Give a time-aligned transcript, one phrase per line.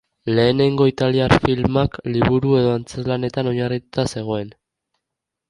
[0.37, 4.53] Lehenengo italiar filmak liburu edo antzezlanetan oinarrituta zegoen.